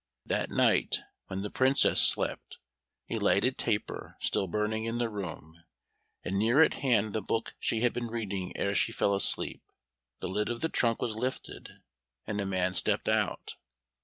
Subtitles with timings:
[0.25, 2.57] That night, when the Princess slept,
[3.07, 5.63] a lighted taper still burning in the room,
[6.23, 9.61] and near at hand the book she had been reading ere she fell asleep,
[10.19, 11.83] the lid of the trunk was lifted,
[12.25, 13.57] and a man stepped out.